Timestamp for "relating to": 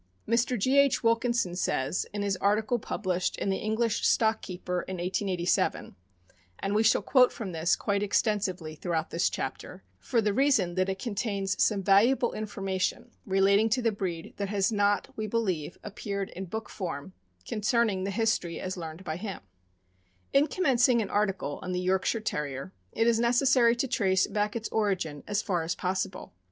13.27-13.79